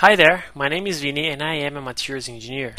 Hi 0.00 0.14
there, 0.14 0.44
my 0.54 0.68
name 0.68 0.86
is 0.86 1.00
Vini 1.00 1.26
and 1.28 1.42
I 1.42 1.54
am 1.54 1.74
a 1.74 1.80
materials 1.80 2.28
engineer. 2.28 2.74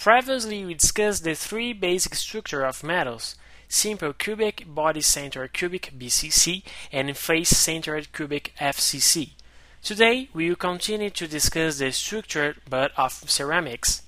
Previously 0.00 0.64
we 0.64 0.74
discussed 0.74 1.22
the 1.22 1.34
three 1.36 1.72
basic 1.72 2.16
structure 2.16 2.64
of 2.64 2.82
metals, 2.82 3.36
simple 3.68 4.12
cubic, 4.12 4.64
body-centered 4.66 5.52
cubic 5.52 5.92
BCC 5.96 6.64
and 6.90 7.16
face-centered 7.16 8.12
cubic 8.12 8.52
FCC. 8.58 9.34
Today 9.80 10.28
we 10.34 10.48
will 10.48 10.56
continue 10.56 11.10
to 11.10 11.28
discuss 11.28 11.78
the 11.78 11.92
structure 11.92 12.56
but 12.68 12.90
of 12.96 13.12
ceramics. 13.30 14.02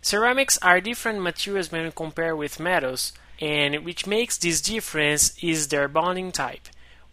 Ceramics 0.00 0.58
are 0.62 0.80
different 0.80 1.20
materials 1.20 1.70
when 1.70 1.92
compared 1.92 2.38
with 2.38 2.58
metals, 2.58 3.12
and 3.40 3.84
which 3.84 4.06
makes 4.06 4.36
this 4.36 4.60
difference 4.60 5.36
is 5.42 5.68
their 5.68 5.88
bonding 5.88 6.32
type, 6.32 6.68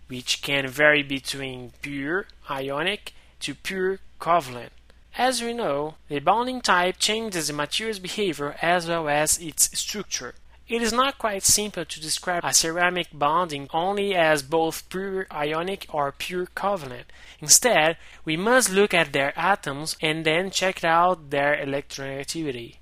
which 0.08 0.42
can 0.42 0.68
vary 0.68 1.04
between 1.04 1.72
pure 1.82 2.28
ionic 2.50 3.14
to 3.40 3.56
pure 3.56 4.00
covalent. 4.20 4.70
As 5.18 5.42
we 5.42 5.54
know, 5.54 5.96
the 6.08 6.20
bonding 6.20 6.62
type 6.62 6.96
changes 6.98 7.48
the 7.48 7.54
material's 7.54 8.00
behavior 8.00 8.56
as 8.62 8.88
well 8.88 9.10
as 9.10 9.40
its 9.40 9.78
structure. 9.78 10.36
It 10.72 10.82
is 10.82 10.94
not 10.94 11.18
quite 11.18 11.44
simple 11.44 11.84
to 11.84 12.00
describe 12.00 12.46
a 12.46 12.54
ceramic 12.54 13.08
bonding 13.12 13.68
only 13.74 14.16
as 14.16 14.42
both 14.42 14.88
pure 14.88 15.28
ionic 15.30 15.86
or 15.92 16.14
pure 16.14 16.46
covalent. 16.46 17.06
Instead, 17.42 17.98
we 18.24 18.38
must 18.38 18.72
look 18.72 18.94
at 18.94 19.12
their 19.12 19.38
atoms 19.38 19.98
and 20.02 20.24
then 20.26 20.50
check 20.50 20.82
out 20.86 21.30
their 21.30 21.58
electronegativity. 21.58 22.76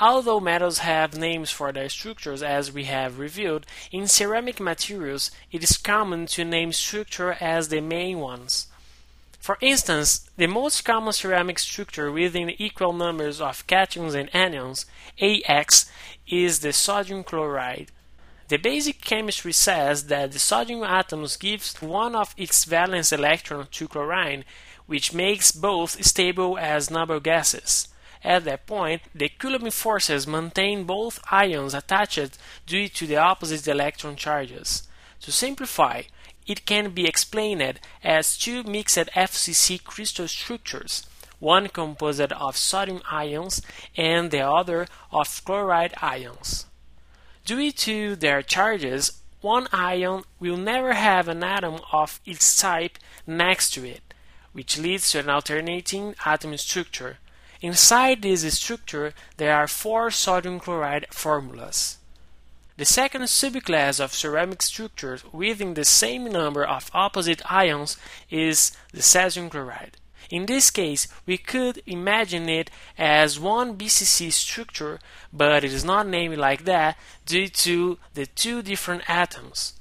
Although 0.00 0.38
metals 0.38 0.78
have 0.78 1.18
names 1.18 1.50
for 1.50 1.72
their 1.72 1.88
structures 1.88 2.42
as 2.42 2.70
we 2.70 2.84
have 2.84 3.18
reviewed, 3.18 3.66
in 3.90 4.06
ceramic 4.06 4.60
materials 4.60 5.32
it 5.50 5.64
is 5.64 5.76
common 5.76 6.26
to 6.26 6.44
name 6.44 6.72
structure 6.72 7.36
as 7.40 7.68
the 7.68 7.80
main 7.80 8.20
ones. 8.20 8.68
For 9.40 9.58
instance, 9.60 10.30
the 10.36 10.46
most 10.46 10.84
common 10.84 11.12
ceramic 11.12 11.58
structure 11.58 12.12
within 12.12 12.50
equal 12.50 12.92
numbers 12.92 13.40
of 13.40 13.66
cations 13.66 14.14
and 14.14 14.30
anions, 14.32 14.84
AX, 15.20 15.90
is 16.28 16.60
the 16.60 16.72
sodium 16.72 17.24
chloride. 17.24 17.90
The 18.48 18.56
basic 18.56 19.00
chemistry 19.00 19.52
says 19.52 20.06
that 20.06 20.32
the 20.32 20.38
sodium 20.38 20.82
atom 20.82 21.26
gives 21.40 21.74
one 21.82 22.14
of 22.14 22.34
its 22.36 22.64
valence 22.64 23.12
electrons 23.12 23.68
to 23.72 23.88
chlorine, 23.88 24.44
which 24.86 25.12
makes 25.12 25.52
both 25.52 26.04
stable 26.04 26.56
as 26.56 26.90
noble 26.90 27.20
gases. 27.20 27.88
At 28.24 28.44
that 28.44 28.66
point, 28.66 29.02
the 29.14 29.28
Coulomb 29.28 29.70
forces 29.70 30.26
maintain 30.26 30.84
both 30.84 31.20
ions 31.30 31.74
attached 31.74 32.38
due 32.66 32.88
to 32.88 33.06
the 33.06 33.16
opposite 33.16 33.66
electron 33.68 34.16
charges. 34.16 34.88
To 35.20 35.32
simplify, 35.32 36.02
it 36.46 36.66
can 36.66 36.90
be 36.90 37.06
explained 37.06 37.80
as 38.02 38.38
two 38.38 38.62
mixed 38.62 38.96
FCC 38.96 39.82
crystal 39.82 40.26
structures, 40.26 41.06
one 41.38 41.68
composed 41.68 42.32
of 42.32 42.56
sodium 42.56 43.02
ions 43.10 43.62
and 43.96 44.30
the 44.30 44.40
other 44.40 44.86
of 45.12 45.44
chloride 45.44 45.94
ions. 46.00 46.66
Due 47.44 47.70
to 47.72 48.16
their 48.16 48.42
charges, 48.42 49.22
one 49.40 49.68
ion 49.72 50.24
will 50.40 50.56
never 50.56 50.94
have 50.94 51.28
an 51.28 51.44
atom 51.44 51.80
of 51.92 52.20
its 52.26 52.60
type 52.60 52.98
next 53.26 53.70
to 53.70 53.88
it, 53.88 54.02
which 54.52 54.78
leads 54.78 55.12
to 55.12 55.20
an 55.20 55.30
alternating 55.30 56.14
atom 56.24 56.56
structure. 56.56 57.18
Inside 57.60 58.22
this 58.22 58.56
structure, 58.56 59.14
there 59.36 59.52
are 59.52 59.66
four 59.66 60.12
sodium 60.12 60.60
chloride 60.60 61.06
formulas. 61.10 61.98
The 62.76 62.84
second 62.84 63.22
subclass 63.22 63.98
of 63.98 64.14
ceramic 64.14 64.62
structures 64.62 65.24
within 65.32 65.74
the 65.74 65.84
same 65.84 66.26
number 66.26 66.64
of 66.64 66.88
opposite 66.94 67.42
ions 67.50 67.96
is 68.30 68.70
the 68.92 69.00
cesium 69.00 69.50
chloride. 69.50 69.96
In 70.30 70.46
this 70.46 70.70
case, 70.70 71.08
we 71.26 71.36
could 71.36 71.82
imagine 71.84 72.48
it 72.48 72.70
as 72.96 73.40
one 73.40 73.76
BCC 73.76 74.30
structure, 74.30 75.00
but 75.32 75.64
it 75.64 75.72
is 75.72 75.84
not 75.84 76.06
named 76.06 76.36
like 76.36 76.64
that 76.64 76.96
due 77.26 77.48
to 77.48 77.98
the 78.14 78.26
two 78.26 78.62
different 78.62 79.02
atoms. 79.10 79.72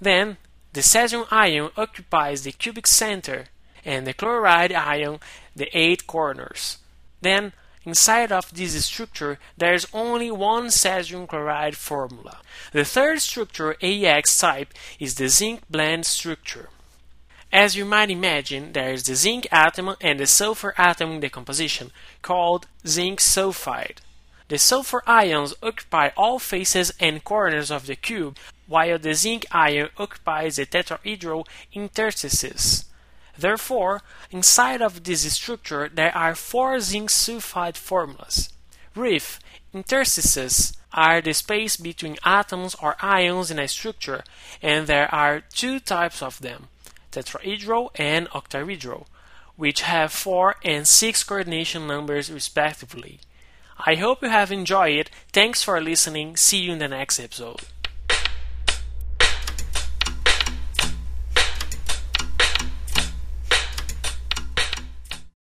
Then, 0.00 0.38
the 0.72 0.80
cesium 0.80 1.28
ion 1.30 1.70
occupies 1.76 2.42
the 2.42 2.50
cubic 2.50 2.88
center, 2.88 3.44
and 3.84 4.04
the 4.04 4.14
chloride 4.14 4.72
ion 4.72 5.20
the 5.54 5.70
eight 5.72 6.08
corners. 6.08 6.78
Then, 7.20 7.52
Inside 7.88 8.32
of 8.32 8.52
this 8.52 8.84
structure, 8.84 9.38
there 9.56 9.72
is 9.72 9.86
only 9.94 10.30
one 10.30 10.66
cesium 10.66 11.26
chloride 11.26 11.74
formula. 11.74 12.42
The 12.72 12.84
third 12.84 13.22
structure, 13.22 13.76
AX 13.80 14.36
type, 14.36 14.74
is 15.00 15.14
the 15.14 15.28
zinc 15.28 15.62
blende 15.70 16.04
structure. 16.04 16.68
As 17.50 17.76
you 17.76 17.86
might 17.86 18.10
imagine, 18.10 18.72
there 18.72 18.92
is 18.92 19.04
the 19.04 19.14
zinc 19.14 19.46
atom 19.50 19.96
and 20.02 20.20
the 20.20 20.26
sulfur 20.26 20.74
atom 20.76 21.12
in 21.12 21.20
the 21.20 21.30
composition, 21.30 21.90
called 22.20 22.66
zinc 22.86 23.20
sulfide. 23.20 24.02
The 24.48 24.58
sulfur 24.58 25.02
ions 25.06 25.54
occupy 25.62 26.10
all 26.14 26.38
faces 26.38 26.92
and 27.00 27.24
corners 27.24 27.70
of 27.70 27.86
the 27.86 27.96
cube, 27.96 28.36
while 28.66 28.98
the 28.98 29.14
zinc 29.14 29.46
ion 29.50 29.88
occupies 29.96 30.56
the 30.56 30.66
tetrahedral 30.66 31.46
interstices. 31.72 32.84
Therefore, 33.38 34.02
inside 34.30 34.82
of 34.82 35.04
this 35.04 35.32
structure 35.32 35.88
there 35.88 36.14
are 36.16 36.34
four 36.34 36.80
zinc 36.80 37.10
sulfide 37.10 37.76
formulas. 37.76 38.50
Reef 38.94 39.38
interstices 39.72 40.76
are 40.92 41.20
the 41.20 41.34
space 41.34 41.76
between 41.76 42.16
atoms 42.24 42.74
or 42.82 42.96
ions 43.00 43.50
in 43.50 43.58
a 43.58 43.68
structure, 43.68 44.24
and 44.62 44.86
there 44.86 45.12
are 45.14 45.42
two 45.52 45.78
types 45.78 46.22
of 46.22 46.40
them, 46.40 46.68
tetrahedral 47.12 47.90
and 47.94 48.28
octahedral, 48.30 49.06
which 49.56 49.82
have 49.82 50.12
4 50.12 50.56
and 50.64 50.86
6 50.86 51.24
coordination 51.24 51.86
numbers 51.86 52.32
respectively. 52.32 53.20
I 53.78 53.94
hope 53.94 54.22
you 54.22 54.28
have 54.28 54.50
enjoyed 54.50 54.98
it. 54.98 55.10
Thanks 55.32 55.62
for 55.62 55.80
listening. 55.80 56.36
See 56.36 56.58
you 56.58 56.72
in 56.72 56.78
the 56.78 56.88
next 56.88 57.20
episode. 57.20 57.60